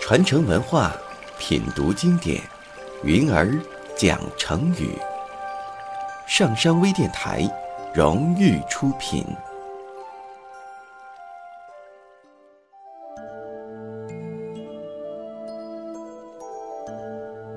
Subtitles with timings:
[0.00, 0.92] 传承文化，
[1.36, 2.40] 品读经典，
[3.02, 3.58] 云儿
[3.96, 4.96] 讲成语。
[6.28, 7.42] 上山微电台
[7.92, 9.26] 荣誉出品。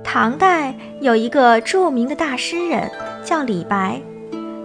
[0.04, 2.92] 唐代有一个著名的大诗人，
[3.24, 4.02] 叫李白。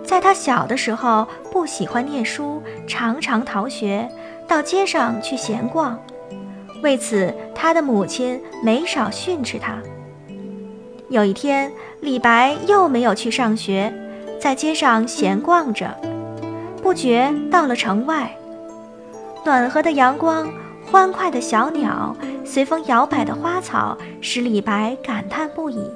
[0.04, 4.08] 在他小的时候，不喜欢念书，常常逃学，
[4.46, 5.98] 到街上去闲逛。
[6.82, 9.78] 为此，他的母亲没少训斥他。
[11.08, 13.92] 有一天，李白又没有去上学，
[14.38, 15.96] 在街上闲逛着，
[16.82, 18.30] 不觉到了城外。
[19.44, 20.48] 暖和的阳光，
[20.90, 25.90] 欢快的小鸟，随风摇摆的花草，使李白感叹不已。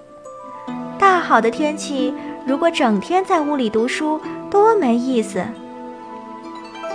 [0.98, 2.12] 大好的天气，
[2.48, 4.18] 如果整天在屋里读书，
[4.50, 5.44] 多没意思。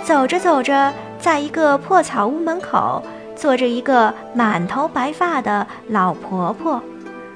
[0.02, 3.00] 走着走着，在一个破草屋门口。
[3.36, 6.80] 坐着一个满头白发的老婆婆，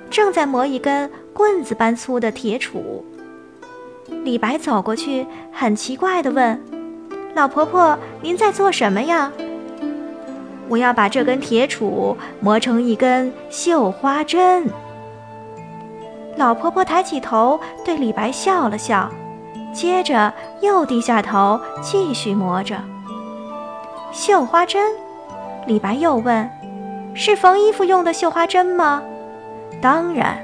[0.09, 3.03] 正在磨一根棍子般粗的铁杵。
[4.23, 6.61] 李白走过去，很奇怪地问
[7.35, 9.33] ：“老婆婆，您在做什么呀
[10.71, 14.65] ？”“我要把这根铁杵磨成一根绣花针。”
[16.39, 19.11] 老婆婆抬起头对李白笑了笑，
[19.73, 22.77] 接着又低下头继续磨着
[24.13, 24.95] 绣花针。
[25.67, 26.49] 李白又问
[27.13, 29.03] ：“是缝衣服用的绣花针吗
[29.83, 30.39] ？”“当然。”“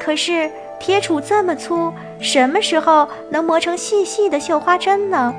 [0.00, 0.50] 可是
[0.80, 5.34] 铁杵这么粗，什么时候能磨成细细的绣花针呢？”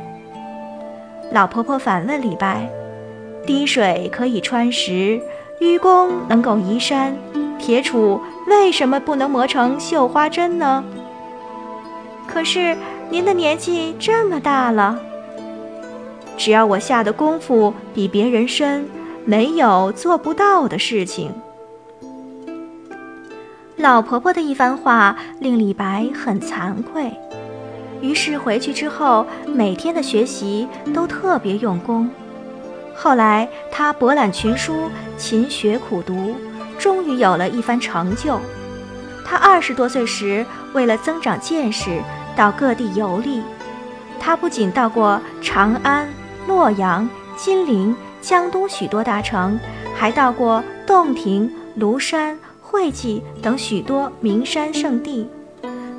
[1.34, 2.70] 老婆婆反问李白
[3.48, 5.20] ：“滴水可以穿石，
[5.60, 7.18] 愚公能够移山，
[7.58, 10.84] 铁杵为什么不能磨成绣花针呢
[12.28, 12.76] ？”“可是
[13.10, 15.00] 您的年纪这么大了。”
[16.38, 18.88] 只要我下的功夫比别人深，
[19.26, 21.32] 没有做不到的事情。
[23.76, 27.12] 老婆婆的一番话令李白很惭愧，
[28.02, 32.10] 于是回去之后每天的学习都特别用功。
[32.96, 36.36] 后来他博览群书，勤学苦读，
[36.80, 38.40] 终于有了一番成就。
[39.24, 42.02] 他二十多岁时，为了增长见识，
[42.36, 43.44] 到各地游历。
[44.20, 46.10] 他不仅到过长安。
[46.48, 47.08] 洛阳、
[47.38, 49.60] 金陵、江东许多大城，
[49.96, 55.30] 还到过洞庭、庐山、会稽等许多名山圣地。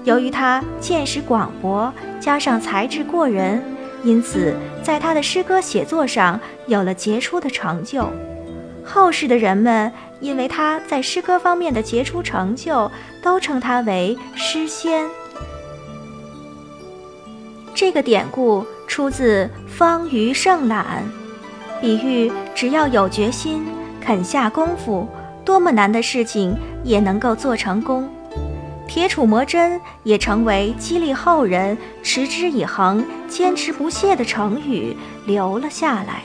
[0.03, 3.63] 由于他见识广博，加上才智过人，
[4.03, 8.11] 因此在他的诗歌写作上有了杰出的成就。
[8.85, 12.91] 后世的人们因为他在诗歌方面的杰出成就，
[13.23, 15.07] 都称他为诗仙。
[17.75, 18.65] 这个典故。
[18.91, 21.05] 出自《方于胜览》，
[21.81, 23.65] 比喻只要有决心、
[24.01, 25.07] 肯下功夫，
[25.45, 28.13] 多么难的事情也能够做成功。
[28.89, 36.25] 铁杵磨针也成为激励后人持之以恒、坚持不懈的成语，留了下来。